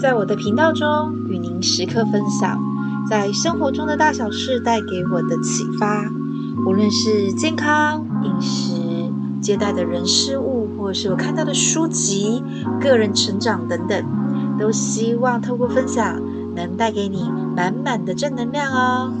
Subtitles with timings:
[0.00, 2.56] 在我的频道中，与您时刻分享
[3.08, 6.08] 在生活中的大小事带给我的启发，
[6.64, 12.42] 无论是健康、饮食、接待的人事物，或者是我看到的书籍、
[12.80, 14.04] 个人成长等等，
[14.56, 16.22] 都希望透过分享，
[16.54, 19.12] 能带给你满满的正能量哦。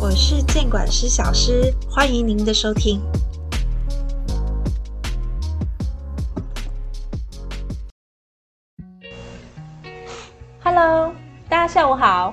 [0.00, 3.00] 我是健管师小诗，欢迎您的收听。
[12.06, 12.32] 好。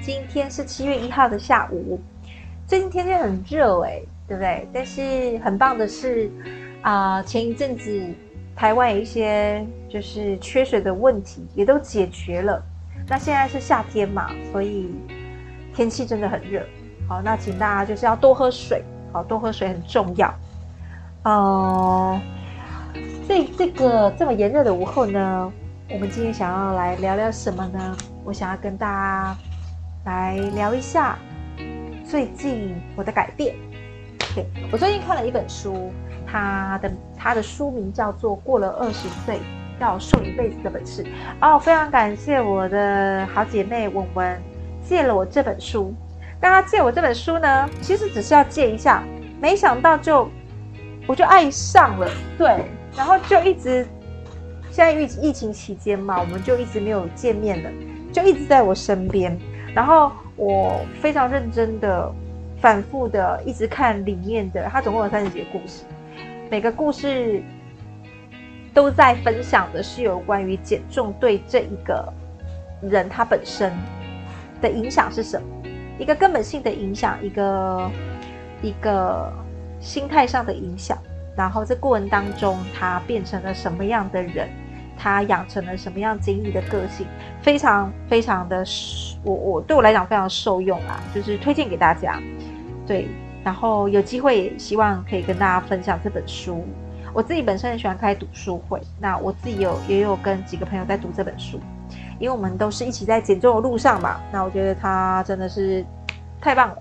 [0.00, 2.00] 今天是七月一号的下午。
[2.66, 4.66] 最近天气很热哎，对不对？
[4.72, 6.30] 但是很棒的是，
[6.80, 8.02] 啊、前一阵子
[8.56, 12.62] 台湾有一些就是缺水的问题也都解决了。
[13.06, 14.90] 那现在是夏天嘛，所以
[15.74, 16.64] 天气真的很热。
[17.06, 18.82] 好，那请大家就是要多喝水，
[19.12, 20.34] 好，多喝水很重要。
[21.24, 22.18] 呃，
[23.28, 25.52] 这这个这么炎热的午后呢，
[25.90, 27.94] 我们今天想要来聊聊什么呢？
[28.24, 29.36] 我想要跟大家
[30.04, 31.18] 来聊一下
[32.04, 33.54] 最近我的改变。
[34.34, 35.92] 对，我最近看了一本书，
[36.26, 39.40] 它的它的书名叫做《过了二十岁
[39.80, 41.02] 要瘦一辈子的本事》。
[41.40, 44.42] 哦，非常感谢我的好姐妹文文
[44.82, 45.94] 借了我这本书。
[46.40, 49.02] 刚刚借我这本书呢，其实只是要借一下，
[49.40, 50.28] 没想到就
[51.06, 52.64] 我就爱上了，对，
[52.96, 53.86] 然后就一直
[54.70, 57.70] 现在疫疫情期间嘛，我们就一直没有见面了，
[58.12, 59.36] 就一直在我身边，
[59.74, 62.12] 然后我非常认真的、
[62.60, 65.84] 反复的一直看里面的，它总共有三十几个故事，
[66.50, 67.42] 每个故事
[68.74, 72.12] 都在分享的是有关于减重对这一个
[72.82, 73.72] 人他本身
[74.60, 75.46] 的影响是什么。
[75.98, 77.90] 一个根本性的影响，一个
[78.62, 79.30] 一个
[79.80, 80.96] 心态上的影响，
[81.36, 84.48] 然后这过程当中，他变成了什么样的人，
[85.02, 87.06] 他养成了什么样坚毅的个性，
[87.40, 88.62] 非常非常的，
[89.24, 92.20] 我我对我来讲非常受用啊，就是推荐给大家。
[92.86, 93.08] 对，
[93.42, 96.62] 然后有机会也希望可以跟大家分享这本书。
[97.14, 101.58] 我自己本身很喜欢开读书会，那我自己有也有跟几个朋友在读这本书。
[102.18, 105.82] 因为我们都是一起在减重的路上嘛，那我觉得他真的是
[106.38, 106.76] 太棒了。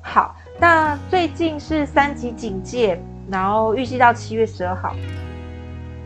[0.00, 4.94] 好，那最近是三级警戒，然后预计到七月十二号，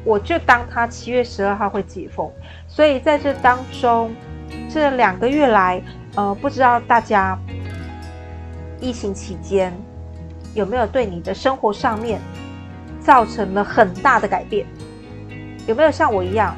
[0.04, 2.30] 我就当他七月十二号会解封，
[2.68, 4.14] 所以在这当中
[4.68, 5.82] 这两个月来，
[6.14, 7.38] 呃，不知道大家
[8.80, 9.72] 疫情期间
[10.54, 12.20] 有没有对你的生活上面
[13.00, 14.66] 造成了很大的改变？
[15.66, 16.54] 有没有像我一样？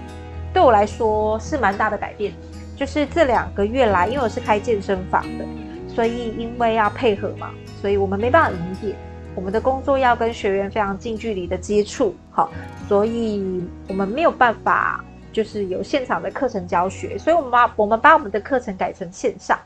[0.52, 2.32] 对我来说是蛮大的改变，
[2.74, 5.44] 就是这两个月来，因为我是开健身房的，
[5.86, 8.96] 所以因为要配合嘛，所以我们没办法营业，
[9.36, 12.50] 我们的工作要跟学员非常近距离的接触，好，
[12.88, 19.58] 所以我们没有办法就是有现场的课程教学，所以我们把我们把我们的课程改成线上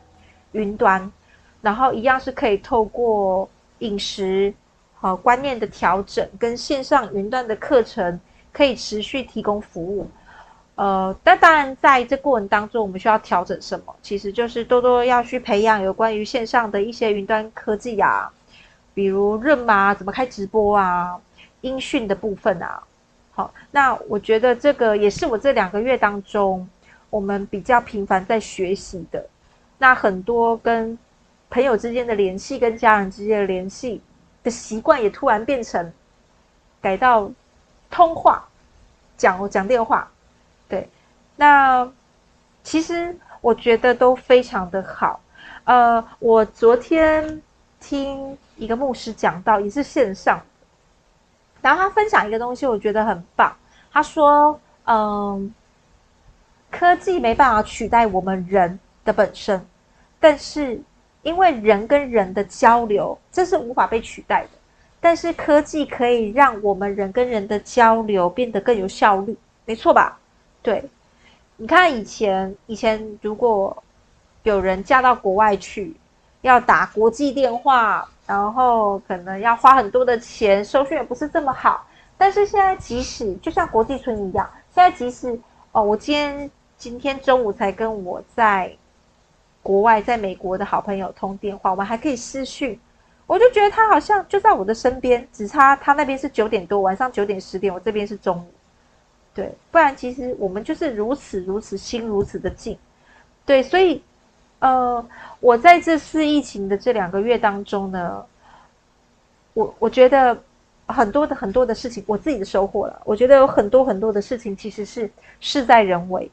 [0.53, 1.10] 云端，
[1.62, 3.48] 然后一样是可以透过
[3.78, 4.53] 饮食
[5.00, 8.19] 和观念的调整跟线上云端的课程，
[8.52, 10.10] 可以持续提供服务。
[10.75, 13.94] 呃，但当然，在这过程当中，我们需要调整什么？
[14.02, 18.32] 其实就是多多要去培养有关于线上的一些云端科技啊，
[19.00, 21.19] 比如 Zoom 啊，怎么开直播啊，
[21.62, 22.83] 音讯的部分啊。
[23.31, 26.69] 好，那我觉得这个也是我这两个月当中，
[27.09, 29.27] 我们比较频繁在学习的。
[29.78, 30.99] 那很多跟
[31.49, 34.03] 朋友之间的联系，跟家人之间的联系
[34.43, 35.91] 的习惯，也突然变成
[36.82, 37.31] 改到
[37.91, 38.47] 通话，
[39.17, 40.06] 讲讲电话。
[40.69, 40.87] 对，
[41.37, 41.91] 那
[42.62, 45.19] 其实我觉得都非常的好。
[45.65, 47.41] 呃，我昨天
[47.81, 50.38] 听一个牧师讲到，也是线上，
[51.62, 53.56] 然后他分享一个东西，我觉得很棒。
[53.91, 55.53] 他说：“嗯、
[56.70, 59.66] 科技没办法取代我们人的本身，
[60.20, 60.81] 但是
[61.22, 64.50] 因为人跟人的交流，这是无法被取代的。
[65.00, 69.34] 但是科技可以让我们人跟人的交流变得更有效率，
[69.65, 70.19] 没错吧？”
[70.62, 70.84] 对，
[71.56, 73.82] 你看以前，以前如果
[74.43, 75.96] 有人嫁到国外去，
[76.43, 81.85] 要打国际电话，然后可能要花很多的钱，收讯也不是这么好。
[82.17, 85.37] 但是现在，即使就像国际村一样，现在即使
[85.73, 88.73] 哦，我今天今天中午才跟我在
[89.65, 92.79] 国外，在美国的好朋友通电话，我们还可以视讯，
[93.27, 98.47] 我就觉得他好像就在我的身边，只差他那边是九点多，晚上九点十点，我这边是中午。
[99.35, 102.79] 对，不然其实我们就是如此如此心如此的近，
[103.44, 104.00] 对，所以，
[104.60, 105.04] 呃，
[105.40, 108.24] 我在这次疫情的这两个月当中呢，
[109.54, 110.38] 我我觉得
[110.86, 113.00] 很多的很多的事情，我自己的收获了。
[113.04, 115.10] 我觉得有很多很多的事情其实是
[115.40, 116.30] 事在人为，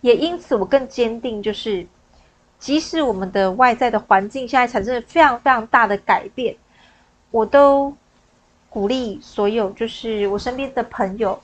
[0.00, 1.84] 也因此我更坚定，就是
[2.58, 6.56] 即使我们的外在的环境现在产生了非常非常大的改变，
[7.32, 7.92] 我都
[8.70, 11.42] 鼓励所有就是我身边的朋友，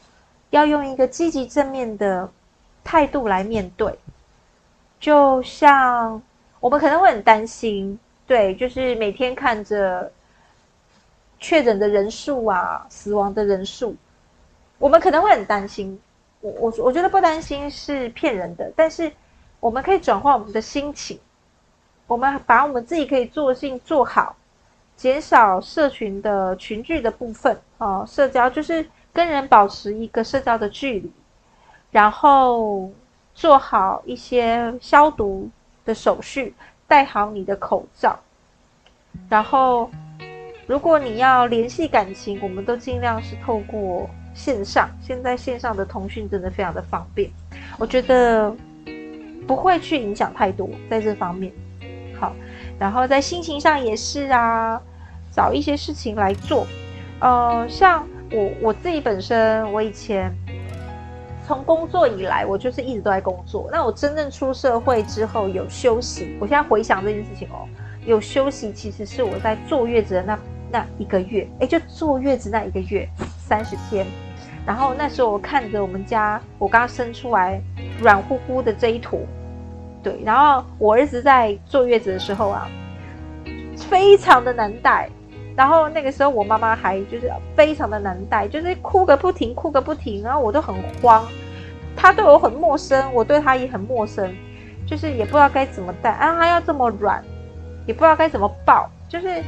[0.51, 2.31] 要用一个积极正面的
[2.85, 3.93] 态度来面对。
[5.03, 6.23] 就像
[6.61, 10.13] 我们可能会很担心，对，就是每天看着
[11.41, 13.97] 确诊的人数啊，死亡的人数，
[14.79, 16.01] 我们可能会很担心。
[16.41, 19.11] 我我我觉得不担心是骗人的，但是
[19.59, 21.19] 我们可以转换我们的心情，
[22.07, 24.37] 我们把我们自己可以做的事情做好，
[24.97, 31.13] 减少社群的群聚的部分哦，社交就是跟人保持一个社交的距离，
[31.91, 32.89] 然后
[33.35, 35.51] 做好一些消毒
[35.85, 36.55] 的手续，
[36.87, 38.19] 戴好你的口罩，
[39.29, 39.91] 然后
[40.67, 44.09] 如果你要联系感情，我们都尽量是透过。
[44.35, 47.31] 线上现在线上的通讯真的非常的方便，
[47.79, 48.51] 我觉得
[49.47, 51.53] 不会去影响太多在这方面。
[52.19, 52.35] 好，
[52.79, 54.81] 然后在心情上也是啊，
[55.31, 56.67] 找一些事情来做。
[57.21, 60.35] 呃，像我我自己本身，我以前
[61.47, 63.69] 从工作以来，我就是一直都在工作。
[63.73, 67.69] 那我真正出社会之后有休息，我现在回想这件事情哦，
[68.05, 70.39] 有休息其实是我在坐月子的那。
[70.75, 73.07] 那一个月，哎，就坐月子那一个月，
[73.37, 74.07] 三十天。
[74.65, 77.61] 然后那时候我看着我们家，我刚生出来
[78.01, 79.21] 软乎乎的这一坨，
[80.03, 80.19] 对。
[80.25, 82.71] 然后我儿子在坐月子的时候啊，
[83.77, 85.11] 非常的难带。
[85.57, 90.23] 然后那个时候我妈妈还就是非常的难带，就是哭个不停，哭个不停。
[90.23, 91.27] 然后我都很慌，
[91.97, 94.35] 她对我很陌生，我对她也很陌生，
[94.87, 97.23] 就是也不知道该怎么带啊，她要这么软，
[97.87, 99.43] 也不知道该怎么抱，就是。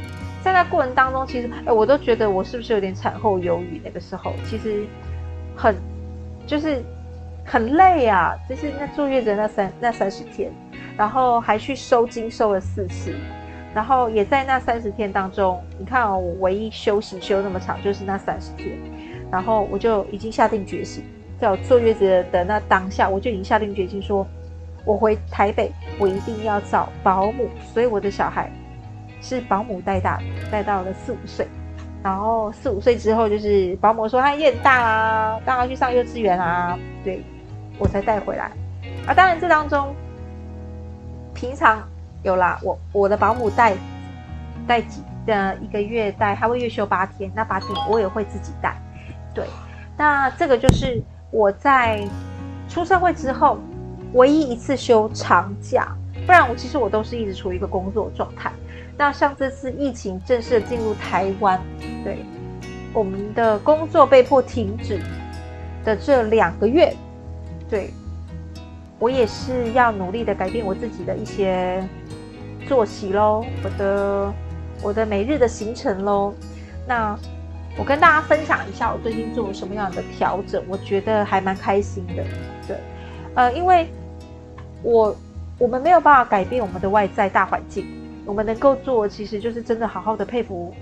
[0.45, 3.81] 在那过程当中，其实哎，我都觉得我是不是有点产后忧郁？
[3.83, 4.85] 那个时候其实
[5.55, 5.75] 很
[6.45, 6.83] 就是
[7.43, 10.51] 很累啊，就是那坐月子那三那三十天，
[10.95, 13.15] 然后还去收经收了四次，
[13.75, 18.75] 然后也在那三十天当中，你看哦，我唯一休息休那么长就是那三十天，
[19.29, 21.03] 然后我就已经下定决心，
[21.39, 24.25] 在我坐月子的那当下，我就已经下定决心说，
[24.85, 28.49] 我回台北，我一定要找保姆，所以我的小孩。
[29.21, 30.21] 是保姆带大，
[30.51, 31.47] 带到了四五岁，
[32.03, 37.23] 然后四五岁之后，就是保姆说他也很大啊，当然去上幼稚园啊，对，
[37.79, 38.51] 我才带回来。
[39.07, 39.95] 啊，当然这当中，
[41.33, 41.81] 平常
[42.25, 43.75] 有啦，我我的保姆带
[44.67, 48.75] 带几呃一个月带，他会月休八天，那八天我也会自己带。
[49.31, 49.45] 对，
[49.95, 50.99] 那这个就是
[51.29, 52.03] 我在
[52.67, 53.59] 出社会之后
[54.13, 55.95] 唯一一次休长假，
[56.25, 58.51] 不然我其实我都是一直处于一个工作状态。
[58.97, 61.61] 那像这次疫情正式进入台湾，
[62.03, 62.25] 对，
[62.91, 64.99] 我们的工作被迫停止
[65.83, 66.95] 的这两个月，
[67.69, 67.91] 对，
[68.97, 71.85] 我也是要努力的改变我自己的一些
[72.67, 74.33] 作息喽，我的
[74.81, 76.33] 我的每日的行程喽。
[76.87, 77.17] 那
[77.77, 82.23] 我跟大家分享一下我最近做了什么样的调整，我觉得还蛮开心的。
[82.67, 82.77] 对，
[83.35, 83.89] 呃，因为
[84.81, 85.15] 我
[85.57, 87.85] 我们没有办法改变我们的外在大环境。
[88.25, 90.73] 我们能够做，其实就是真的好好的佩服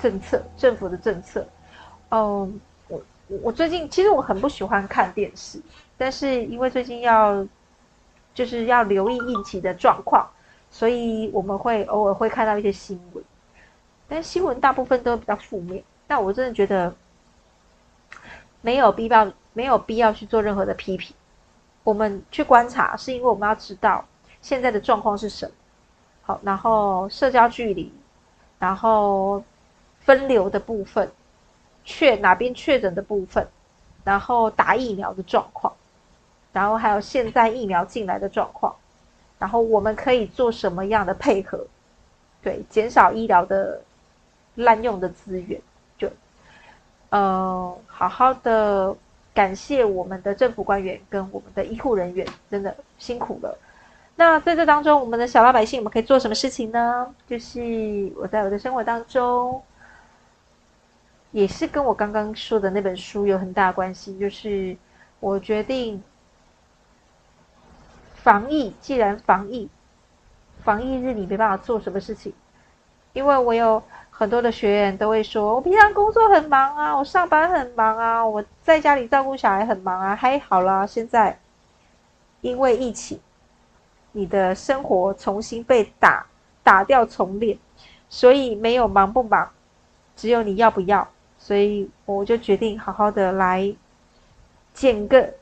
[0.00, 1.44] 政策，政府的政策。
[2.10, 3.00] 嗯，我
[3.42, 5.60] 我最近其实我很不喜欢看电视，
[5.96, 7.44] 但是因为最近要
[8.34, 10.28] 就是要留意疫情的状况，
[10.70, 13.24] 所以我们会偶尔会看到一些新闻，
[14.08, 15.82] 但新闻大部分都比较负面。
[16.06, 16.94] 但我真的觉得
[18.60, 21.14] 没有必要，没有必要去做任何的批评。
[21.84, 24.04] 我们去观察，是因为我们要知道
[24.40, 25.52] 现在的状况是什么。
[26.22, 27.92] 好，然后社交距离，
[28.58, 29.42] 然后
[30.00, 31.10] 分流的部分，
[31.84, 33.48] 确哪边确诊的部分，
[34.04, 35.72] 然后打疫苗的状况，
[36.52, 38.76] 然后还有现在疫苗进来的状况，
[39.38, 41.66] 然后我们可以做什么样的配合？
[42.42, 43.80] 对，减少医疗的
[44.54, 45.60] 滥用的资源，
[45.96, 46.08] 就，
[47.10, 48.96] 呃，好好的
[49.34, 53.56] 感谢我们的政府官员跟我们的医护人员，真的辛苦了。
[54.16, 57.14] 那在这当中，我们的小老百姓，我们可以做什么事情呢？
[57.28, 59.62] 就是我在我的生活当中，
[61.30, 64.18] 也是跟我刚刚说的那本书有很大关系。
[64.18, 64.76] 就是
[65.20, 66.02] 我决定
[68.22, 69.68] 防疫，既然防疫，
[70.62, 72.32] 防疫日你没办法做什么事情，
[73.12, 81.38] 因为我有很多的学员都会说，我平常工作很忙啊，我上班很忙啊，我在家里照顾小孩很忙啊，还好啦，现在
[82.40, 83.18] 因为疫情。
[84.12, 86.26] 你的生活重新被打
[86.64, 87.56] 打掉重练，
[88.08, 89.48] 所以没有忙不忙，
[90.16, 91.06] 只有你要不要。
[91.38, 93.72] 所以我就决定好好的来
[94.72, 95.34] 减个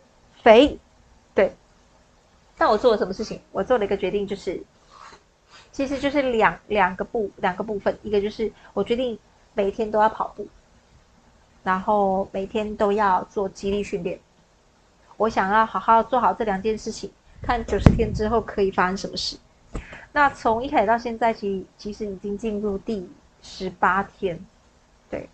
[0.43, 0.79] 肥，
[2.59, 3.41] 但我做了什么事情？
[3.53, 4.63] 我做了一个决定，就是
[5.73, 9.19] 其实就是两两个部两个部分，一个就是我决定
[9.53, 10.49] 每天都要跑步，
[11.63, 14.19] 然后每天都要做肌力训练。
[15.19, 17.11] 我想要好好做好这两件事情，
[17.43, 19.37] 看九十天之后可以发生什么事。
[20.13, 23.07] 那从一开始到现在，其其实已经进入第
[23.43, 24.39] 十八天。
[25.11, 25.29] 对，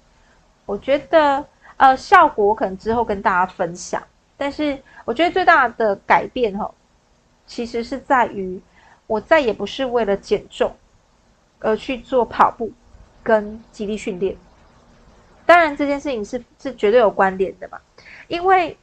[0.66, 4.02] 我觉得呃效果我可能之后跟大家分享，
[4.36, 6.68] 但是我觉得最大的改变哈。
[7.46, 8.60] 其实是在于，
[9.06, 10.74] 我再也不是为了减重
[11.58, 12.72] 而去做跑步
[13.22, 14.36] 跟肌力训练。
[15.44, 17.78] 当然，这件事情是是绝对有关联的嘛。
[18.28, 18.76] 因为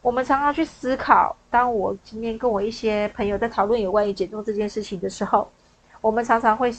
[0.00, 5.50] 我们常常去思考，当我今天跟我一些朋友在讨论有关于减重这件事情的时候，
[6.00, 6.72] 我们常常会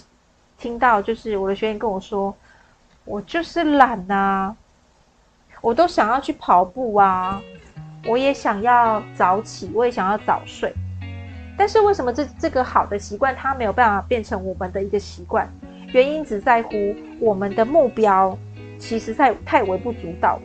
[0.58, 2.34] 听到，就是我的学员跟我说
[3.04, 4.56] ：“我就是懒呐，
[5.62, 7.42] 我都想要去跑步啊，
[8.06, 10.74] 我也想要早起，我也想要早睡。”
[11.58, 15.48] 但是为什么这这个好的习惯它没有办法变成我们的一个习惯？
[15.94, 18.38] 原因只在乎我们的目标
[18.80, 20.42] 其实在太微不足道了。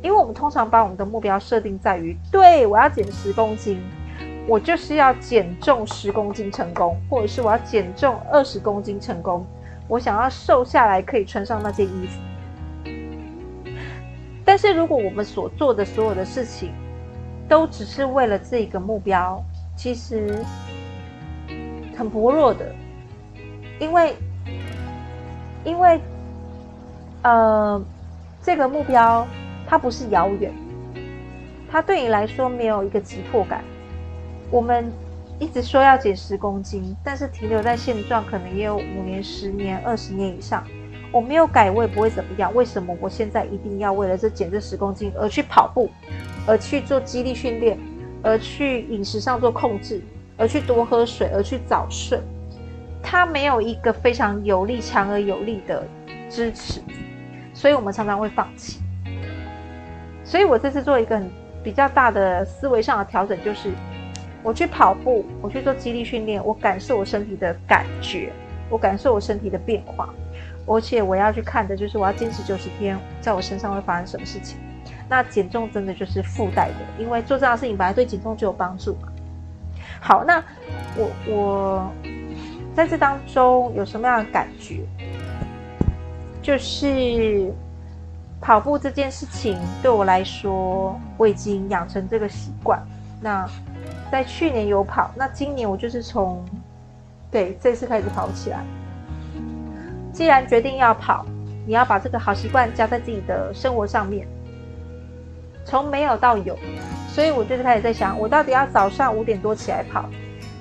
[0.00, 3.82] 因为我们通常把我们的目标设定在于，对，我要减十公斤，
[4.46, 9.44] 我就是要减重十公斤成功，或者是我要减重二十公斤成功，
[9.88, 12.20] 我想要瘦下来可以穿上那件衣服。
[14.44, 16.72] 但是如果我们所做的所有的事情
[17.48, 19.44] 都只是为了这个目标，
[19.78, 20.44] 其实
[21.96, 22.74] 很薄弱的，
[23.78, 24.16] 因为
[25.64, 26.00] 因为
[27.22, 27.80] 呃，
[28.42, 29.24] 这个目标
[29.68, 30.52] 它不是遥远，
[31.70, 33.62] 它对你来说没有一个急迫感。
[34.50, 34.90] 我们
[35.38, 40.66] 一直说要减十公斤，但是停留在现状可能也有五年、十年、二十年以上。
[41.12, 42.52] 我没有改，我也不会怎么样。
[42.52, 45.88] 为什么我现在一定要为了这减这十公斤而去跑步，
[46.48, 47.78] 而去做肌力训练？
[48.22, 50.00] 而去饮食上做控制，
[50.36, 52.20] 而去多喝水，而去早睡，
[53.02, 55.86] 它没有一个非常有力、强而有力的
[56.28, 56.80] 支持，
[57.54, 58.80] 所以我们常常会放弃。
[60.24, 61.30] 所以我这次做一个很
[61.62, 63.70] 比较大的思维上的调整，就是
[64.42, 68.30] 我去跑步，我去做肌力训练，我感受我身体的感觉，
[68.68, 70.12] 我感受我身体的变化，
[70.66, 74.58] 而且我要去看的就是我要坚持九十天，在我身上会发生什么事情。
[75.08, 78.96] 那减重真的就是附带的，因为做这样的事情本来对减重就有帮助。
[80.00, 80.42] 好，那
[80.96, 81.92] 我我
[82.74, 84.84] 在这当中有什么样的感觉？
[86.40, 87.52] 就是
[88.40, 92.80] 跑步这件事情对我来说，我已经养成这个习惯。
[93.20, 93.46] 那
[94.10, 96.42] 在去年有跑，那今年我就是从
[97.30, 98.64] 对这次开始跑起来。
[100.12, 101.26] 既然决定要跑，
[101.66, 104.26] 你要把这个好习惯加在自己的生活上面。
[105.68, 106.58] 从没有到有，
[107.10, 110.08] 所以我就是开始在想，我到底要早上五点多起来跑，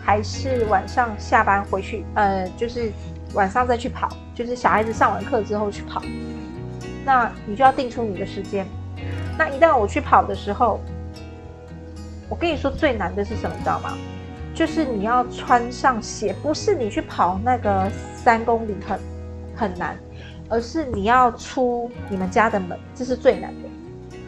[0.03, 2.91] 还是晚上下班回去，呃，就是
[3.33, 6.01] 晚上再去跑，就是小孩子上完课之后去跑。
[7.05, 8.67] 那你就要定出你的时间。
[9.37, 10.81] 那一旦我去跑的时候，
[12.27, 13.93] 我跟你说最难的是什么，你知道吗？
[14.53, 18.99] 就是你要穿上鞋，不是你去跑那个三公里很
[19.55, 19.97] 很难，
[20.49, 23.66] 而是你要出你们家的门，这是最难的。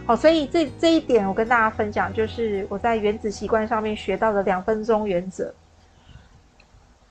[0.10, 5.54] 好，所以这这一点我跟大家分享，就是我在原子习惯上面学到的两分钟原则。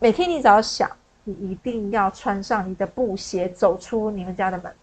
[0.00, 0.90] 每天你只要想，
[1.22, 4.74] 你一定要穿上你的布鞋，走出你们家的门。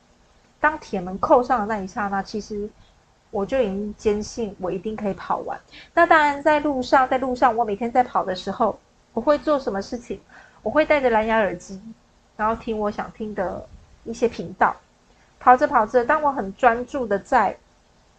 [0.61, 2.69] 当铁门扣上的那一刹那，其实
[3.31, 5.59] 我就已经坚信我一定可以跑完。
[5.93, 8.79] 那当然，在路上，在路上，我每天在跑的时候，
[9.11, 10.21] 我会做什么事情？
[10.63, 11.81] 我会戴着蓝牙耳机，
[12.37, 13.67] 然后听我想听的
[14.05, 14.73] 一些频道。
[15.37, 17.57] 跑着跑着，当我很专注的在。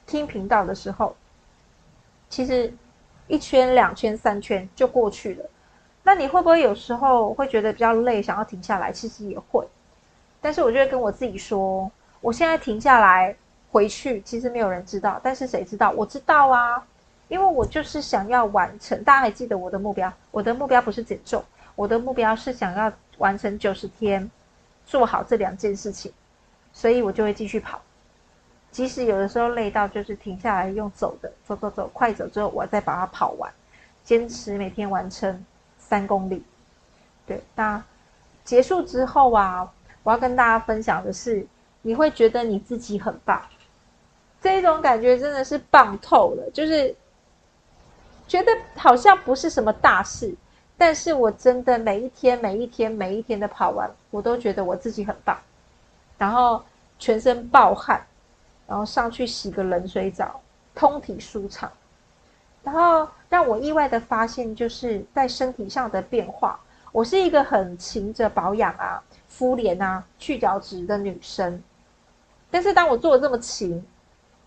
[0.06, 1.16] 听频道的时候，
[2.28, 2.72] 其实
[3.26, 5.44] 一圈、两圈、三圈就过去了。
[6.02, 8.92] 那你会不会有时候会觉得比较累，想要停下来？
[8.92, 9.66] 其实也会，
[10.40, 13.34] 但是我就会跟我自己说：我现在停下来
[13.72, 15.90] 回去，其实没有人知道，但是谁知道？
[15.90, 16.86] 我知道啊，
[17.26, 19.02] 因为我就是想要完成。
[19.02, 20.12] 大家还记得我的目标？
[20.30, 21.44] 我的目标不是减重，
[21.74, 24.30] 我的目标是想要完成九十天，
[24.86, 26.12] 做好这两件事情，
[26.72, 27.82] 所以我就会继续跑。
[28.76, 33.50] 即使有的时候累到就是停下来用走的，走走走，快走之后我再把它跑完，
[34.04, 35.42] 坚持每天完成
[35.78, 36.44] 三公里。
[37.26, 37.82] 对，那
[38.44, 41.46] 结束之后啊，我要跟大家分享的是，
[41.80, 43.40] 你会觉得你自己很棒，
[44.42, 46.94] 这种感觉真的是棒透了，就是
[48.28, 50.34] 觉得好像不是什么大事，
[50.76, 55.34] 但是我真的每一天每一天每一天的跑完，我都觉得我自己很棒，
[56.18, 56.62] 然后
[56.98, 58.06] 全身暴汗。
[58.66, 60.40] 然后上去洗个冷水澡，
[60.74, 61.70] 通体舒畅。
[62.62, 66.58] 然后让我意外的发现，就是在身体上的变化。
[66.92, 71.62] 我是一个很勤着保养啊、敷脸啊、去角质的女生，
[72.50, 73.84] 但是当我做的这么勤，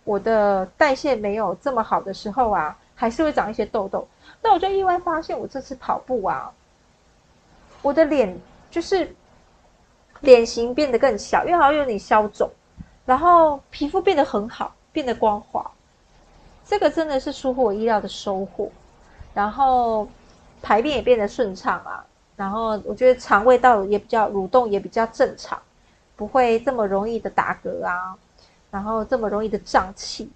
[0.04, 4.08] 我的代谢没有这么好的时候啊，还是会长一些痘痘。
[4.42, 6.52] 那我就意外发现，我这次跑步啊，
[7.84, 8.36] 我的脸
[8.72, 9.16] 就是
[10.22, 12.50] 脸型变得更小，因为好像有点消肿，
[13.10, 15.72] 然后皮肤变得很好，变得光滑。
[16.64, 18.72] 这个真的是出乎我意料的收获，
[19.34, 20.08] 然后
[20.62, 25.60] 排便也变得顺畅啊，然后我觉得肠胃道也比较蠕动，也比较正常，
[26.16, 28.16] 不会这么容易的打嗝啊，
[28.70, 30.30] 然后这么容易的胀气，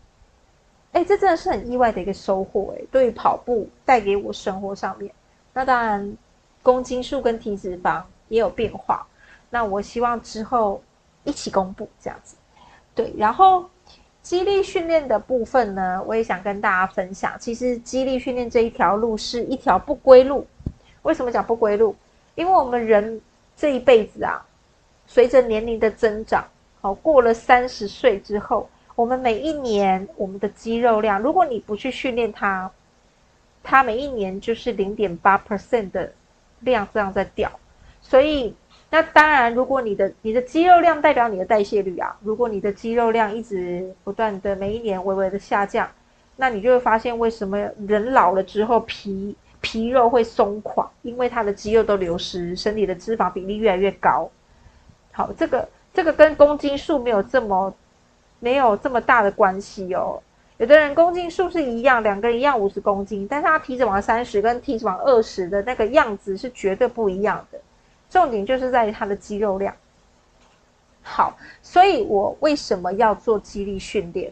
[0.93, 5.13] 哎，这真的是很意外的一个收获哎，对于跑步带给我生活上面，
[5.53, 6.17] 那当然
[6.63, 9.05] 公斤数跟体脂肪也有变化，
[9.51, 10.81] 那我希望之后
[11.23, 12.35] 一起公布这样子，
[12.95, 13.69] 对，然后。
[14.21, 17.33] 肌力训练的部分呢，我也想跟大家分享。
[17.37, 20.47] 其实肌力训练这一条路是一条不归路。
[21.01, 21.93] 为什么讲不归路？
[22.35, 23.19] 因为我们人
[23.57, 24.41] 这一辈子啊，
[25.07, 26.47] 随着年龄的增长，
[26.79, 32.71] 好，过了三十岁之后，我们每一年我们的肌肉量，如果你不去训练它，
[33.61, 36.13] 它每一年就是零点八 percent 的
[36.61, 37.51] 量这样在掉，
[38.01, 38.55] 所以。
[38.93, 45.89] 那当然，如果你的你的肌肉量代表你的代谢率啊，如果你的肌肉量一直不断的每一年微微的下降，
[46.35, 47.57] 那你就会发现为什么
[47.87, 54.29] 人老了之后皮皮肉会松垮，因为他的肌肉都流失，身体的脂肪比例越来越高。
[55.11, 57.73] 好，这个这个跟公斤数没有这么
[58.39, 60.21] 没有这么大的关系哦。
[60.57, 67.59] 有的人公斤数是一样，两个人一样五十公斤，但是他体脂肪三十跟体脂肪二十的那个样子是绝对不一样的。
[68.13, 69.75] 重点就是在于它的肌肉量。
[71.01, 74.31] 好，所以我为什么要做肌力训练？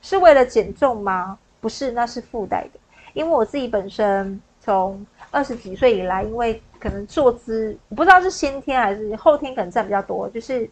[0.00, 1.36] 是为了减重吗？
[1.60, 2.78] 不是，那是附带的。
[3.12, 10.28] 因为我自己本身从二十几岁以来，因为可能坐姿，我不知道是先天还是后天，可能占比较多。
[10.30, 10.70] 就是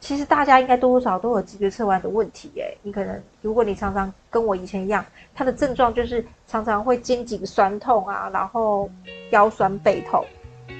[0.00, 2.50] 其实大家应该多多少都有脊椎侧弯的问题。
[2.56, 5.04] 诶，你可能如果你常常跟我以前一样，
[5.34, 8.90] 它的症状就是常常会肩颈酸痛啊，然后
[9.30, 10.24] 腰酸背痛。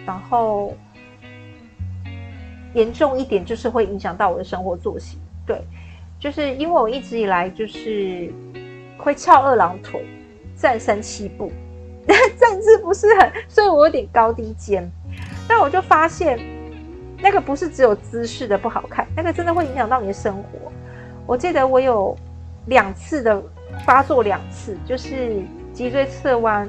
[0.07, 0.75] 然后
[2.75, 5.61] 严重一点就是会影响到我的生活作息，对，
[6.18, 8.33] 就是因为我一直以来就是
[8.99, 10.05] 会翘二郎腿，
[10.57, 11.51] 站三七步，
[12.38, 14.90] 站姿不是很，所以我有点高低肩。
[15.49, 16.38] 但我就发现，
[17.18, 20.72] 那个不是只有姿势的不好看，那个真的会影响到你的生活。
[21.27, 22.16] 我记得我有
[22.66, 23.42] 两次的
[23.85, 26.68] 发作，两次就是脊椎侧弯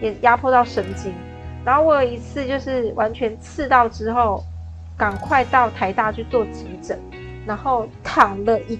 [0.00, 1.12] 也压迫到神经。
[1.64, 4.42] 然后我有一次就是完全刺到之后，
[4.96, 6.98] 赶快到台大去做急诊，
[7.46, 8.78] 然后躺了一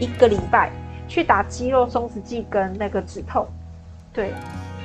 [0.00, 0.70] 一个礼拜，
[1.06, 3.46] 去打肌肉松弛剂跟那个止痛，
[4.12, 4.30] 对，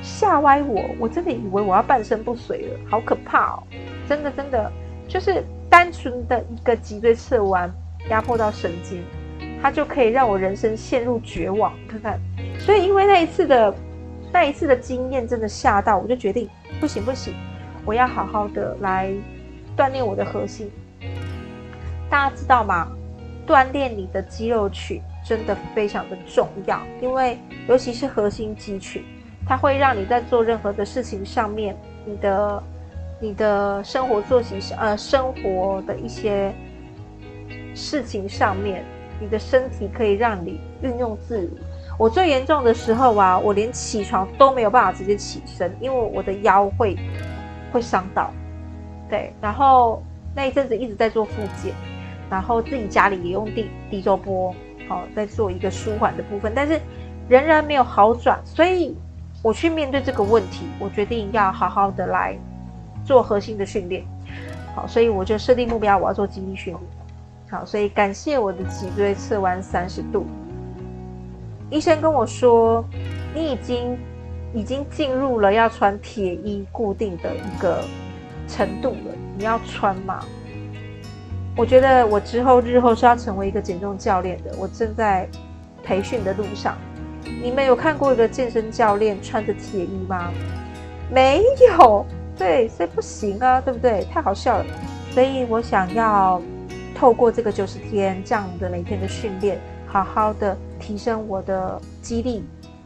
[0.01, 3.63] 吓歪我，我真的以为我要半身不遂了，好可怕哦！
[4.07, 4.71] 真的真的，
[5.07, 7.71] 就是单纯的一个脊椎侧弯
[8.09, 9.03] 压迫到神经，
[9.61, 12.19] 它就可以让我人生陷入绝望，看看。
[12.59, 13.73] 所以因为那一次的
[14.31, 16.49] 那一次的经验真的吓到，我就决定。
[16.79, 17.33] 不行不行，
[17.85, 19.11] 我要好好的来
[19.77, 20.71] 锻炼我的核心。
[22.09, 22.87] 大家知道吗？
[23.45, 27.37] 锻炼你的肌肉群真的非常的重要，因为
[27.67, 29.03] 尤其是核心肌群，
[29.45, 32.63] 它会让你在做任何的事情上面，你的
[33.19, 36.53] 你的生活作息，呃，生活的一些
[37.75, 38.85] 事情上面，
[39.19, 41.57] 你的身体可以让你运用自如。
[41.99, 46.97] 我最严重的时候啊，我连起床都没有办法直接起身，因为我的腰会
[47.73, 48.31] 会伤到。
[49.09, 50.01] 对，然后
[50.33, 51.73] 那一阵子一直在做复健，
[52.29, 54.55] 然后自己家里也用地地周波，
[54.87, 56.79] 好、哦，在做一个舒缓的部分，但是
[57.27, 58.95] 仍然没有好转，所以
[59.43, 62.33] 我去面对这个问题，我决定要好好的来
[63.03, 64.05] 做核心的训练。
[64.73, 66.79] 好，所以我就设定目标，我要做肌力训练。
[67.49, 70.25] 好，所以感谢我的脊椎侧弯三十度。
[71.69, 72.83] 医生跟我说，
[73.33, 73.97] 你已经
[74.53, 77.83] 已经进入了要穿铁衣固定的一个
[78.47, 79.15] 程度了。
[79.37, 80.25] 你要穿吗？
[81.55, 84.51] 我觉得我之后日后是要成为一个减重教练的。
[84.57, 85.29] 我正在
[85.83, 86.77] 培训的路上。
[87.41, 90.31] 你们有看过一个健身教练穿着铁衣吗？
[91.11, 92.05] 没有。
[92.37, 94.05] 对，所以不行啊，对不对？
[94.11, 94.65] 太好笑了。
[95.11, 96.41] 所以我想要
[96.95, 99.59] 透过这个九十天这样的每天的训练。
[99.91, 102.45] 好好的提升我的肌力，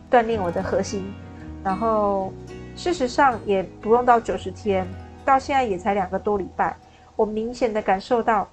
[0.10, 1.14] 锻炼我的核心，
[1.62, 2.32] 然后
[2.78, 4.88] 事实上也不用到九十天，
[5.26, 6.76] 到现在也才两个多礼拜，
[7.18, 8.48] 我明显的感受到，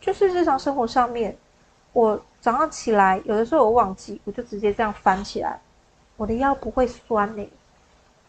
[0.00, 1.36] 就是日常生活上面，
[1.92, 5.60] 我早上起来，有的时候我忘记，我就直接这样翻起来，
[6.16, 7.44] 我的腰不会酸呢、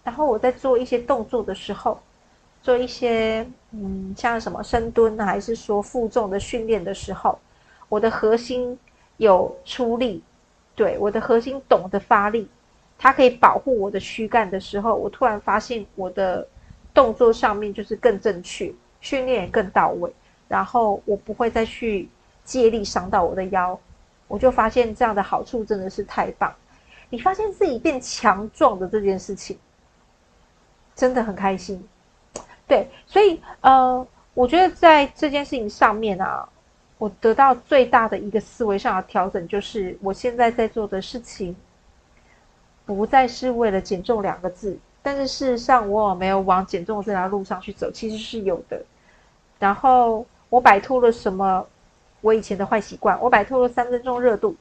[0.03, 1.99] 然后我在做一些动作的时候，
[2.63, 7.37] 做一些嗯，像什么深蹲还是说负重的训练的时候，
[7.89, 8.77] 我的核心
[9.17, 10.23] 有出力，
[10.75, 12.49] 对，我的核心懂得发力，
[12.97, 16.47] 它可以保护我的躯干的时候，我突然发现我的
[16.93, 20.13] 动作上面就是更正确，训练也更到位，
[20.47, 22.09] 然后我不会再去
[22.43, 23.79] 借力伤到我的腰。
[24.27, 26.51] 我就发现这样的好处真的是太棒，
[27.11, 29.55] 你发现自己变强壮的这件事情，
[30.95, 31.87] 真的很开心。
[32.67, 36.49] 对，所以呃，我觉得在这件事情上面啊，
[37.05, 41.55] 我得到最大的一个思维上的调整，就是我现在在做的事情，
[42.83, 48.83] 不再是为了减重两个字，但是事实上我有没有往减重这条路上去走，其实是有的。
[49.59, 51.67] 然后我摆脱了什么？
[52.21, 54.55] 我以前的坏习惯，我摆脱了三分钟热度。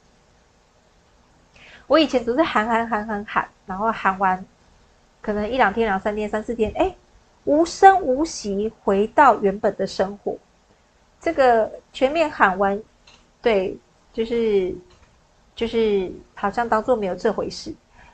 [1.87, 4.45] 我以前总是喊喊喊喊喊，然后喊完，
[5.19, 6.95] 可能一两天、两三天、三四天，哎，
[7.45, 10.37] 无声无息回到原本的生活。
[11.25, 12.79] 这个全面喊完，
[13.41, 13.75] 对，
[14.13, 14.71] 就是
[15.55, 17.73] 就是好像当做没有这回事。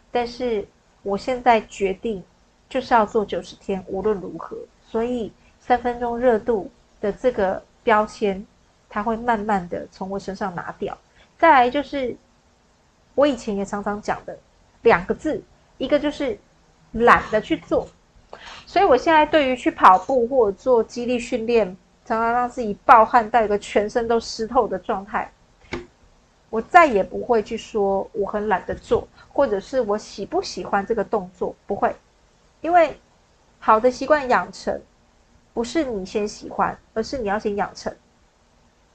[0.10, 0.66] 但是
[1.04, 2.24] 我现在决定
[2.70, 4.56] 就是要做九十天，无论如何。
[4.82, 6.72] 所以三分钟热度
[7.02, 8.46] 的这个标签。
[8.94, 10.98] 它会慢慢的从我身上拿掉。
[11.40, 12.14] 再来就是，
[13.16, 14.38] 我以前也常常讲的
[14.82, 15.42] 两个字，
[15.78, 16.38] 一个就是
[16.92, 17.88] 懒得去做。
[18.66, 21.78] 所以我现在对于去跑步或者做肌力训练，
[22.12, 25.32] 常常让自己暴汗到一个全身都湿透的状态，
[26.50, 31.96] 我再也不会去说我很懒得做，或者是我喜不喜欢这个动作，不会，
[32.60, 33.00] 因为
[33.60, 34.82] 好的习惯养成，
[35.54, 37.96] 不是你先喜欢，而是你要先养成。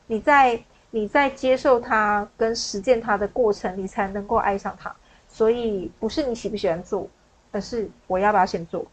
[0.06, 4.94] 你在你在接受它跟实践它的过程，你才能够爱上它。
[5.26, 7.08] 所以不是你喜不喜欢做，
[7.50, 8.84] 而是我要不要先做。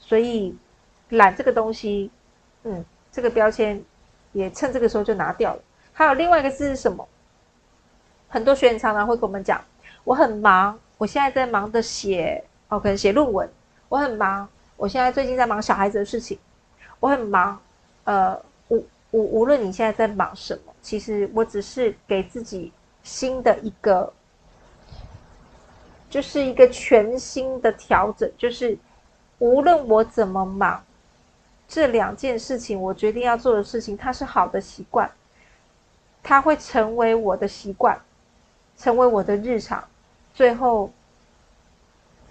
[0.00, 0.52] 所以
[1.10, 2.10] 懒这个东西，
[2.64, 2.84] 嗯，
[3.18, 3.82] 这个标签
[4.30, 5.60] 也趁这个时候就拿掉了。
[5.92, 7.04] 还有另外一个字是什么？
[8.28, 9.60] 很多学员常常会跟我们讲，
[10.04, 13.50] 我很忙，我现在在忙着写，哦，可能写论文。
[13.88, 16.38] 我很忙，我现在最近在忙小孩子的事情。
[17.00, 17.60] 我很忙，
[18.04, 18.40] 呃。
[19.10, 22.70] 无无论你现在在忙什么，其实我只是给自己
[23.02, 24.12] 新的一个，
[26.10, 28.76] 就是一个全新的调整，就是
[29.38, 30.84] 无论我怎么忙，
[31.68, 35.08] 这两件事情我决定要做的事情，它是好的习惯，
[36.22, 38.00] 它会成为我的习惯，
[38.78, 39.84] 成为我的日常，
[40.32, 40.90] 最后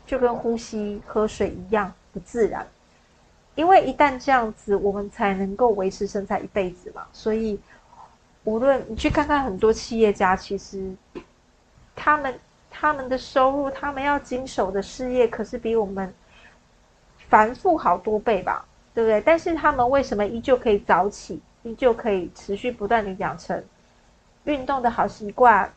[0.07, 2.67] 就跟呼吸、喝水一样不自然。
[3.53, 7.05] 因为一旦这样子，我们才能够维持身材一辈子嘛。
[7.13, 7.59] 所以，
[8.43, 10.91] 无论你去看看很多企业家，其实
[11.95, 16.13] 他们他们的收入，他们要经手的事业，可是比我们
[17.29, 18.63] 繁复好多倍吧，
[18.97, 19.21] 对不对？
[19.21, 23.63] 但是他们为什么依旧可以早起，依旧可以持续不断的养成
[24.45, 25.71] 运动的好习惯，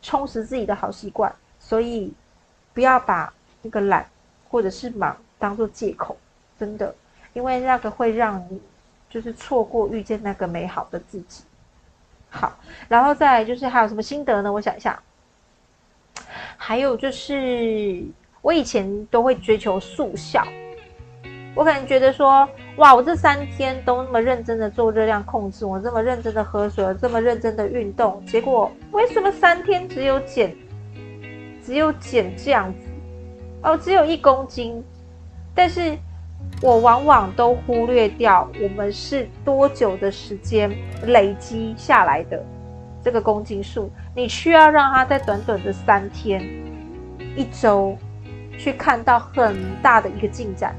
[0.00, 1.30] 充实自己的好习惯？
[1.60, 2.14] 所以，
[2.72, 4.08] 不要把那个懒
[4.48, 6.16] 或者是忙当做借口，
[6.58, 6.94] 真的。
[7.34, 8.58] 因为那个会让你
[9.10, 11.44] 就是错过遇见那个美好的自己。
[12.30, 14.50] 好，然后再来就是还有什么心得呢？
[14.50, 14.98] 我想一下，
[16.56, 18.02] 还有就是
[18.40, 20.42] 我以前都会追求速效，
[21.56, 30.54] 我可能觉得说，哇，我这三天都那么认真的做热量控制，我这么认真的喝水，这么认真的运动，结果为什么三天只有减，
[31.64, 32.88] 只有减这样子？
[33.62, 34.84] 哦，只有一公斤，
[35.52, 35.96] 但是。
[36.62, 40.70] 我往往都忽略掉我们是多久的时间
[41.06, 42.42] 累积下来的
[43.02, 46.42] 这个公斤数，你需要让它在短短的三天、
[47.34, 47.96] 一周
[48.56, 50.74] 去看到很大的一个进展，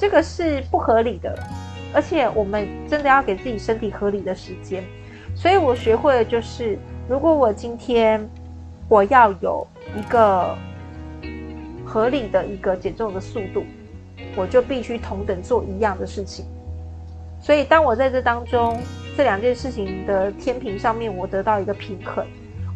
[0.00, 1.38] 这个是不合理的，
[1.94, 4.82] 而且我们真的要给自己身体合理的时间。
[5.36, 8.26] 所以我学会的，就是如果我今天
[8.88, 10.56] 我要有一个
[11.84, 13.62] 合理的一个减重的速度。
[14.36, 16.44] 我就必须同等做一样的事情，
[17.40, 18.78] 所以当我在这当中
[19.16, 22.24] 这两件事情的天平上面，我得到一个平衡，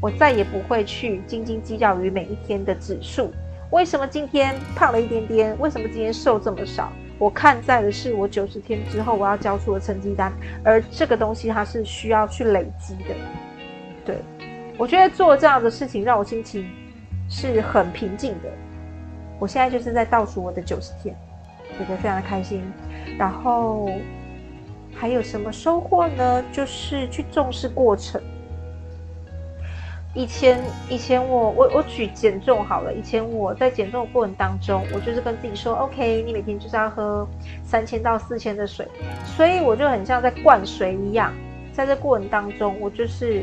[0.01, 3.31] 我再也不会去斤斤计较于每一天的指数。
[3.71, 5.57] 为什么今天胖了一点点？
[5.61, 6.91] 为什么今天瘦这么少？
[7.25, 10.31] 我看在的是我九十天之后我要交出的成绩单，
[10.63, 13.15] 而这个东西它是需要去累积的。
[14.05, 14.19] 对，
[14.77, 16.69] 我觉得做这样的事情让我心情
[17.31, 18.51] 是很平静的。
[19.39, 21.17] 我现在就是在倒数我的九十天。
[21.79, 22.63] 觉得非常的开心，
[23.19, 23.91] 然后
[24.95, 26.45] 还有什么收获呢？
[26.53, 28.21] 就是去重视过程，
[30.15, 37.27] 以前以前我我我举减重好了，以前我在减重的过程当中，我就是跟自己说，OK，你每天就是要喝
[37.65, 38.87] 三千到四千的水，
[39.25, 41.33] 所以我就很像在灌水一样，
[41.73, 43.43] 在这过程当中，我就是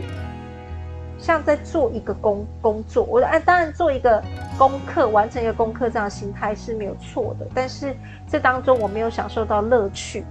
[1.17, 4.23] 像在做一个工工作，我哎当然做一个
[4.57, 7.93] 功课，完成一个功课这样心态是没有错的，但是
[8.29, 10.23] 这当中我没有享受到乐趣，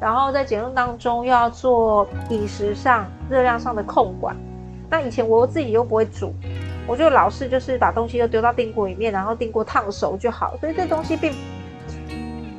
[0.00, 4.36] 然后在减重当中又要做饮食上热量上的控管。
[4.94, 6.32] 那以前我自己又不会煮，
[6.86, 10.56] 我就老是就是把东西都丢到电锅里面，然后电锅烫熟就好。
[10.60, 11.32] 所以这东西并，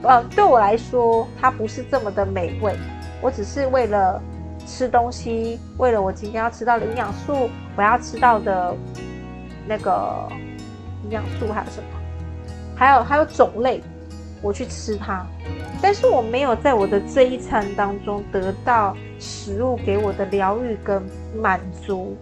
[0.04, 2.76] 呃，对我来说它不是这么的美味。
[3.22, 4.22] 我只是为了
[4.68, 8.76] 吃东西，为了我今天要吃到的营养素，我要吃到的
[9.66, 10.28] 那个
[11.06, 11.88] 营养素还有什么？
[12.76, 13.82] 还有还有种类，
[14.42, 15.26] 我去吃它。
[15.82, 21.02] 但是我没有在我的这一餐当中得到食物给我的疗愈跟
[21.34, 22.14] 满足。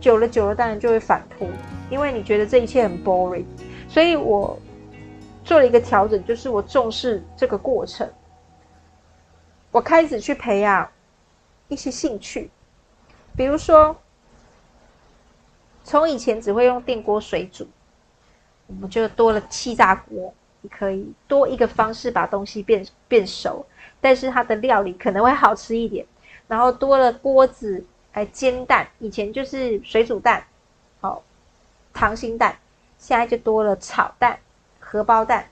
[0.00, 1.48] 久了久了，当然就会反扑，
[1.90, 3.44] 因为你觉得这一切很 boring，
[3.88, 4.56] 所以我
[5.44, 8.08] 做了一个调整，就是我重视这个过程，
[9.72, 10.88] 我开始去培养
[11.66, 12.48] 一些兴趣，
[13.36, 13.96] 比如说
[15.82, 17.66] 从以前只会用电锅水煮，
[18.68, 23.66] 我们就多了气炸锅，你可以多一个方式把东西变变熟，
[24.00, 26.06] 但是它的料理可能会好吃一点，
[26.46, 27.84] 然后多了锅子。
[28.18, 30.44] 来煎蛋，以前就是水煮蛋，
[31.00, 31.22] 好，
[31.94, 32.56] 溏心蛋，
[32.98, 34.36] 现在就多了炒蛋、
[34.80, 35.48] 荷包蛋、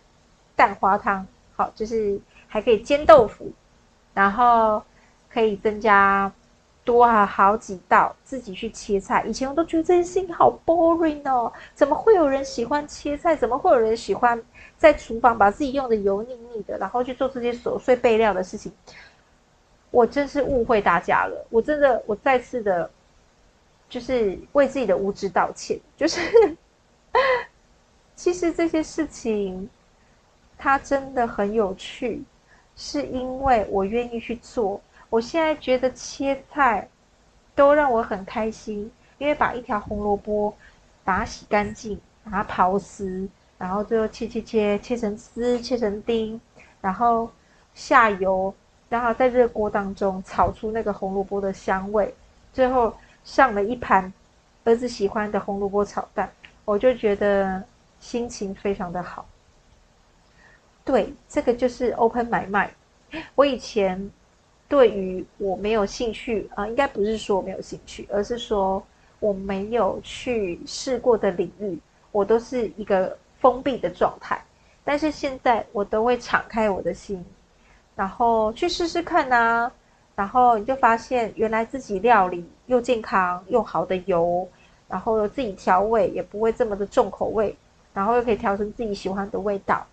[0.57, 1.25] 蛋花汤，
[1.55, 3.53] 好，就是还可以煎豆腐，
[4.13, 4.83] 然后
[5.31, 6.33] 可以增加
[6.85, 9.23] 多啊好几道自己去切菜。
[9.25, 13.37] 以前我都觉得这件事情好 boring 哦，怎么会有人喜欢切菜？
[13.37, 14.43] 怎么会有人喜欢
[14.77, 18.73] 在厨房把自己用的油腻腻的，然后去做这些琐碎备料的事情？
[19.97, 22.91] 我真是误会大家了，我真的，我再次的，
[23.89, 25.81] 就是为自己的无知道歉。
[25.97, 26.21] 就是，
[28.15, 29.71] 其实这些事情，
[30.59, 32.23] 它真的很有趣，
[32.77, 34.79] 是因为我愿意去做。
[35.09, 36.87] 我现在觉得切菜
[37.55, 40.55] 都让我很开心，因为把一条红萝卜，
[41.05, 46.39] 把它洗干净，把它刨丝，然后最后切切切，切成丝，切成丁，
[46.83, 47.31] 然后
[47.73, 48.55] 下油。
[48.89, 52.15] 然后在热锅当中炒出那个红萝卜的香味，
[52.53, 52.95] 最后
[53.25, 54.13] 上了一盘
[54.65, 56.31] 儿子喜欢的红萝卜炒蛋，
[56.65, 57.63] 我就觉得
[57.99, 59.27] 心情非常的好。
[60.85, 62.73] 对，这个就是 open 买卖。
[63.35, 64.11] 我以前
[64.69, 68.81] 对于我没有兴趣啊，应该不是说我没有兴趣，而是说
[69.19, 71.77] 我没有去试过的领域，
[72.13, 74.41] 我都是一个封闭的状态。
[74.85, 77.25] 但是现在我都会敞开我的心。
[77.97, 79.73] 然后去试试看呐、
[80.15, 84.47] 然后你就发现原来自己料理又健康又好的油，
[84.87, 87.57] 然后自己调味也不会这么的重口味，
[87.95, 89.87] 然后又可以调成自己喜欢的味道，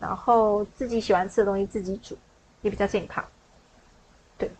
[0.00, 2.16] 然后自己喜欢吃的东西自己煮
[2.62, 3.22] 也比较健康，
[4.38, 4.50] 对，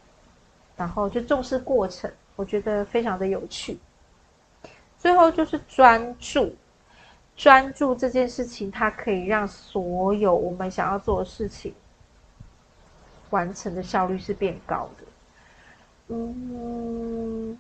[0.77, 3.79] 然后就重视过程，我觉得非常的有趣。
[4.99, 6.55] 最后就是专注，
[7.37, 11.75] 专注这件事情，它可以让所有我们想要做的事情。
[13.33, 17.59] 完成的效率是变高的，嗯，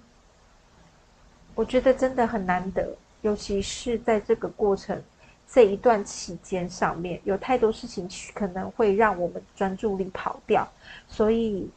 [1.55, 5.03] 我觉得真的很难得，尤其是在这个过程
[5.49, 10.71] 这一段期间上面，有太多事情可能会让我们专注力跑掉，
[11.09, 11.71] 所以，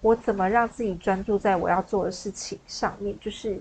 [0.00, 3.16] 我怎么让自己专注在我要做的事情上面？
[3.20, 3.60] 就是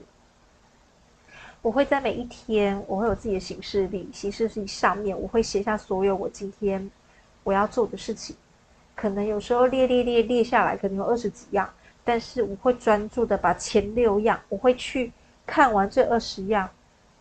[1.61, 6.89] 我会在每一天，我会有自己的行事历，行事历上面我会写下所有我今天
[7.43, 8.35] 我要做的事情。
[8.95, 11.69] 可能有时候列列列列下来，可能有二十几样，
[12.03, 15.11] 但是我会专注的把前六样，我会去
[15.45, 16.69] 看完这二十样，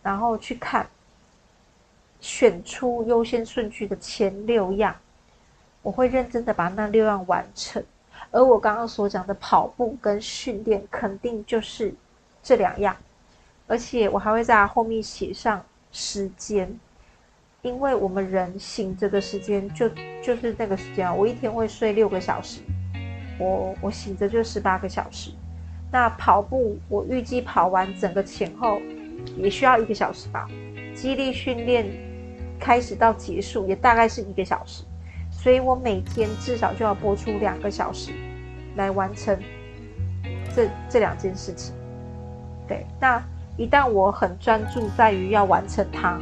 [0.01, 0.87] 然后去看，
[2.21, 4.95] 选出优先顺序的前六样，
[5.81, 7.83] 我会认真的把那六样完成。
[8.31, 11.93] 而我刚刚所讲的跑步跟训练，肯定就是
[12.41, 12.95] 这两样，
[13.67, 16.79] 而且我还会在后面写上时间。
[17.65, 19.89] 因为我们人醒着的时间就
[20.21, 22.61] 就是那个时间啊，我一天会睡六个小时，
[23.39, 25.31] 我我醒着就十八个小时。
[25.91, 28.79] 那跑步我预计跑完整个前后
[29.35, 30.47] 也需要一个小时吧。
[30.93, 31.87] 肌力训练
[32.59, 34.83] 开始到结束也大概是一个小时，
[35.31, 38.11] 所以我每天至少就要播出两个小时
[38.75, 39.35] 来完成
[40.55, 41.73] 这这两件事情。
[42.67, 43.19] 对，那
[43.57, 46.21] 一旦我很专注在于要完成它。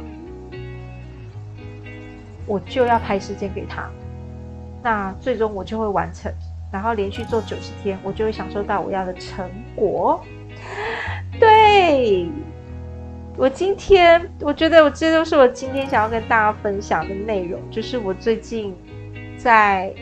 [2.46, 3.88] 我就要排时间给他，
[4.82, 6.32] 那最终我就会完成，
[6.72, 10.20] 然后连续做九十天，我就会享受到我要的成果。
[11.40, 12.28] 对，
[13.36, 18.74] 我今天我觉得我这都是我今天想要跟大家分享的内容，就是我最近
[19.36, 19.92] 在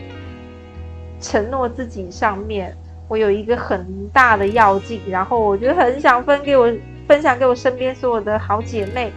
[1.20, 2.76] 承诺自己上面，
[3.08, 6.70] 我有一个很大的要紧，然后我就很想分给我
[7.08, 9.10] 分享给我身边所有的好姐妹，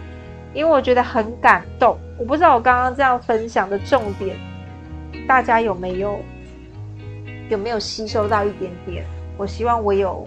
[0.56, 1.98] 因为我觉得很感动。
[2.18, 4.34] 我不知道我刚刚这样分享的重点，
[5.28, 6.18] 大家有没有
[7.50, 9.04] 有没有吸收到一点点？
[9.36, 10.26] 我希望我有，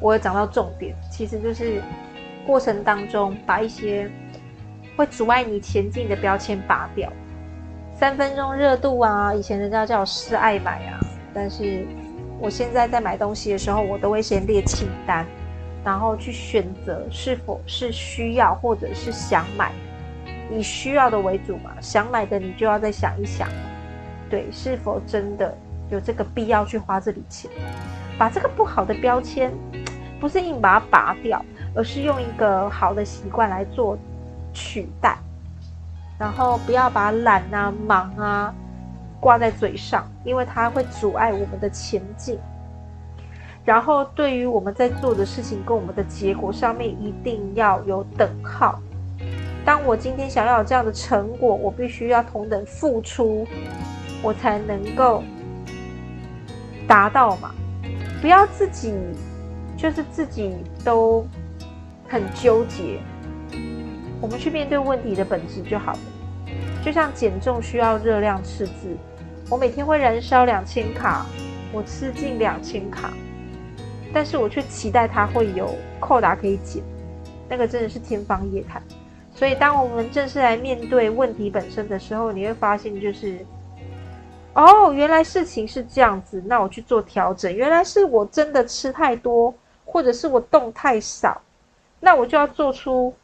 [0.00, 1.82] 我有讲到重点，其实就是
[2.46, 4.10] 过程当中把一些
[4.96, 7.12] 会阻碍你前进的标签拔掉。
[7.94, 10.98] 三分钟热度啊，以前人家叫我失爱买啊，
[11.34, 11.84] 但是
[12.40, 15.26] 我现在在买东西的时候，我都会先列清单，
[15.86, 19.70] 然后去选择是否是需要或者是想买。
[20.50, 23.48] 以需要的为主嘛，想买的你就要再想一想，
[24.28, 25.56] 对，是否真的
[25.88, 27.48] 有这个必要去花这笔钱？
[28.18, 29.52] 把这个不好的标签，
[30.20, 31.44] 不是硬把它拔掉，
[31.74, 33.98] 而是用一个好的习惯来做
[34.52, 35.18] 取代，
[36.18, 38.54] 然后不要把懒啊、忙啊
[39.20, 42.38] 挂在嘴上，因为它会阻碍我们的前进。
[43.66, 48.80] 然后对于我们在做的事情跟我们的结果上面，一定要有等号。
[49.64, 53.44] 当我今天想要有这样的成果，我必须要同等付出，
[54.22, 55.24] 我才能够
[56.86, 57.50] 达到嘛。
[58.20, 58.94] 不要自己
[59.76, 61.26] 就是自己都
[62.08, 63.00] 很纠结，
[64.20, 65.98] 我们去面对问题的本质就好了。
[66.84, 68.96] 就像减重需要热量赤字，
[69.50, 71.26] 我每天会燃烧两千卡，
[71.72, 73.12] 我吃进两千卡，
[74.12, 76.82] 但是我却期待它会有扣打可以减，
[77.48, 78.82] 那个真的是天方夜谭。
[79.34, 83.44] 所以，当我们正式来面对问题本身的时候，你会发现，就是，
[84.54, 87.54] 哦，原来事情是这样子，那我去做调整。
[87.54, 91.38] 原来是我真的吃太多，或者是我动太少，
[92.00, 93.14] 那我就要做出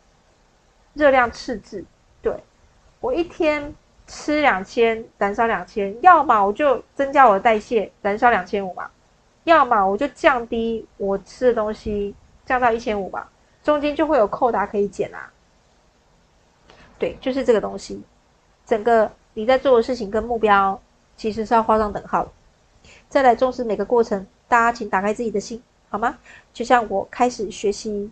[0.92, 1.82] 热量赤字。
[2.20, 2.36] 对，
[3.00, 3.74] 我一天
[4.06, 8.84] 吃两千，燃烧两千，要么我就增加我的代谢，燃烧两千五嘛；
[9.44, 12.14] 要么我就降低我吃的东西，
[12.46, 13.30] 降到一千五吧，
[13.62, 15.32] 中间就会有扣打可以减啊。
[16.98, 18.02] 对，就是这个东西，
[18.64, 20.80] 整个你在做的事情跟目标
[21.16, 22.30] 其实是要画上等号的。
[23.08, 26.18] 再来重视每个过程，大家请打开自己的心，好吗？
[26.52, 28.10] 就像我开始学习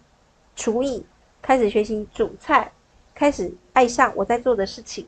[0.56, 1.06] 厨艺，
[1.40, 2.72] 开始学习煮菜，
[3.14, 5.06] 开始爱上我在做的事情。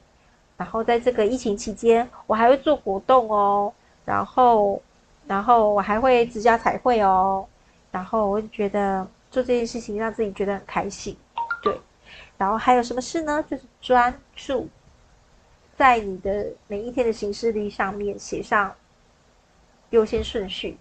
[0.56, 3.72] 然后在这个疫情期间，我还会做活动哦，
[4.04, 4.80] 然后，
[5.33, 7.47] 然后我还会指甲彩绘哦，
[7.90, 11.16] 然后我就觉得做这件事情让自己觉得很开心。
[11.62, 11.81] 对
[12.37, 13.42] 然后还有什么事呢？
[13.49, 14.68] 就是专注
[15.75, 18.75] 在你的每一天的行事历上面写上
[19.88, 20.77] 优先顺序，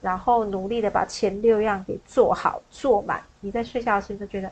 [0.00, 3.20] 然后努力的把前六样给做好做满。
[3.40, 4.48] 你在睡觉的时候就觉得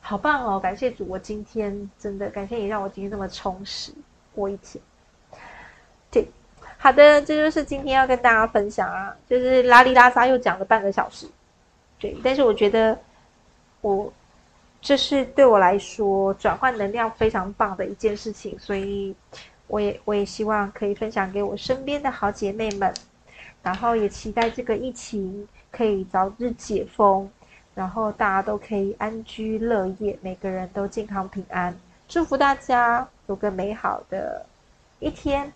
[0.00, 0.58] 好棒哦！
[0.58, 3.92] 感谢主，我今天真的感谢你让我今天这么充实
[4.34, 4.82] 过一天。
[6.82, 11.28] 好的，这就是今天要跟大家分享啊，就是拉里拉杂又讲了半个小时。
[11.98, 12.98] 对，但是我觉得
[13.82, 14.12] 我。
[14.82, 19.14] 这是对我来说转换能量非常棒的一件事情，所以
[19.66, 22.90] 我也我也希望可以分享给我身边的好姐妹们，
[23.62, 27.28] 然后也期待这个疫情可以早日解封，
[27.74, 34.46] 然后大家都可以安居乐业，每个人都健康平安，祝福大家有个美好的
[34.98, 35.52] 一天。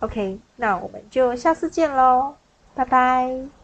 [0.00, 2.34] OK，那我们就下次见喽，
[2.74, 3.57] 拜拜。